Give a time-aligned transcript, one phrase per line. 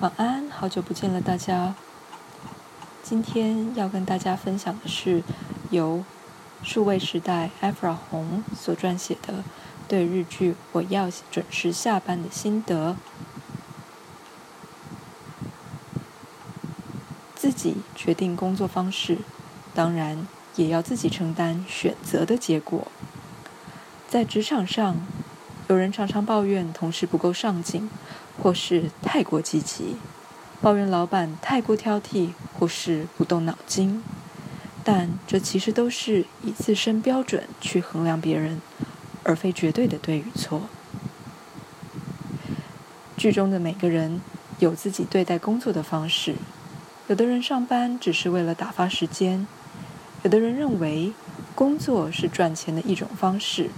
[0.00, 1.74] 晚安，好久不见了，大家。
[3.02, 5.22] 今天要跟大家分享的是
[5.68, 6.02] 由
[6.62, 9.44] 数位时代艾弗拉红所撰写的
[9.86, 12.96] 对日剧《我要准时下班》的心得。
[17.34, 19.18] 自己决定工作方式，
[19.74, 20.26] 当然
[20.56, 22.90] 也要自己承担选择的结果。
[24.08, 24.96] 在职场上，
[25.68, 27.90] 有人常常抱怨同事不够上进。
[28.42, 29.96] 或是太过积极，
[30.62, 34.02] 抱怨老板太过挑剔，或是不动脑筋，
[34.82, 38.60] 但这其实都是以自身标准去衡量别人，
[39.22, 40.62] 而非绝对的对与错。
[43.16, 44.22] 剧中的每个人
[44.58, 46.36] 有自己对待工作的方式，
[47.08, 49.46] 有的人上班只是为了打发时间，
[50.22, 51.12] 有的人认为
[51.54, 53.68] 工作是赚钱的一种方式。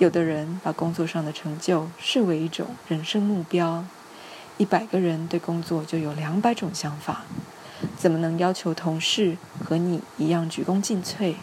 [0.00, 3.84] 有的人把工作上的成就视为一种人生目标，
[4.56, 7.26] 一百个人对工作就有两百种想法，
[7.98, 11.34] 怎么能要求同事和你一样鞠躬尽瘁，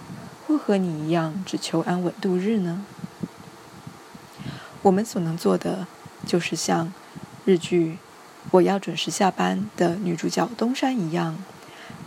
[0.48, 2.84] 或和你一样只求安稳度日呢？
[4.82, 5.86] 我们所能做的，
[6.26, 6.92] 就是像
[7.46, 7.92] 日剧
[8.50, 11.38] 《我要准时下班》的女主角东山一样，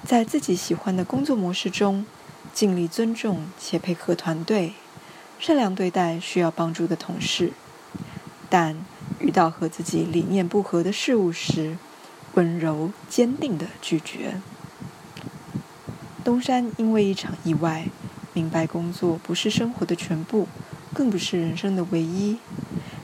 [0.04, 2.04] 在自己喜欢的工作模式中，
[2.52, 4.72] 尽力尊重且配合团队。
[5.40, 7.54] 善良对待需要帮助的同事，
[8.50, 8.76] 但
[9.18, 11.78] 遇到和自己理念不合的事物时，
[12.34, 14.34] 温柔坚定的拒绝。
[16.22, 17.86] 东山因为一场意外，
[18.34, 20.46] 明白工作不是生活的全部，
[20.92, 22.36] 更不是人生的唯一。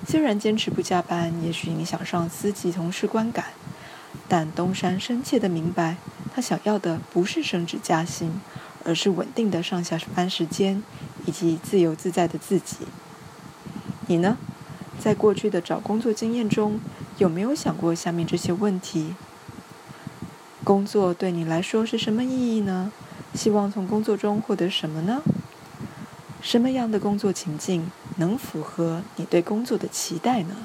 [0.07, 3.47] 虽然坚持不加班，也许影响上司及同事观感，
[4.29, 5.97] 但东山深切的明白，
[6.35, 8.39] 他想要的不是升职加薪，
[8.85, 10.83] 而是稳定的上下班时间。
[11.27, 12.79] 以及自由自在的自己。
[14.07, 14.39] 你呢？
[14.99, 16.81] 在过去的找工作经验中，
[17.19, 19.15] 有没有想过下面这些问题？
[20.65, 22.91] 工作对你来说是什么意义呢？
[23.35, 25.23] 希望从工作中获得什么呢？
[26.41, 30.57] 什么样的工作情境能符合你对工作的期待呢？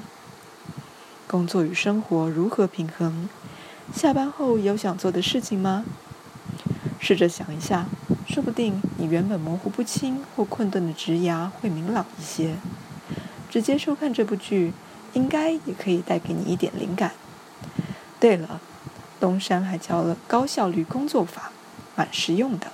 [1.26, 3.28] 工作与生活如何平衡？
[3.92, 5.84] 下班后有想做的事情吗？
[6.98, 7.86] 试着想一下。
[8.32, 12.56] 说不定你原本模糊不清或困顿的职涯会明朗一些。
[13.50, 14.72] 直接收看这部剧，
[15.12, 17.12] 应该也可以带给你一点灵感。
[18.18, 18.58] 对了，
[19.20, 21.52] 东山还教了高效率工作法，
[21.94, 22.72] 蛮实用的。